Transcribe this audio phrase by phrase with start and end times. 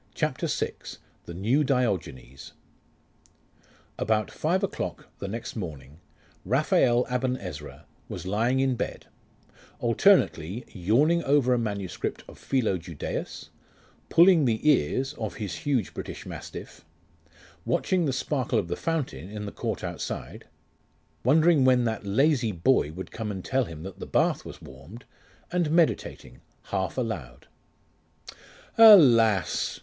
[0.15, 0.73] CHAPTER VI:
[1.25, 2.53] THE NEW DIOGENES
[3.99, 5.99] About five o'clock the next morning,
[6.43, 9.05] Raphael Aben Ezra was lying in bed,
[9.77, 13.51] alternately yawning over a manuscript of Philo Judaeus,
[14.09, 16.83] pulling the ears of his huge British mastiff,
[17.63, 20.45] watching the sparkle of the fountain in the court outside,
[21.23, 25.05] wondering when that lazy boy would come to tell him that the bath was warmed,
[25.51, 26.41] and meditating,
[26.71, 27.45] half aloud....
[28.79, 29.79] 'Alas!